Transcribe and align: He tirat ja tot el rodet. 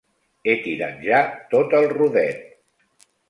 He 0.47 0.53
tirat 0.61 1.03
ja 1.09 1.19
tot 1.53 1.77
el 1.81 1.85
rodet. 1.93 2.43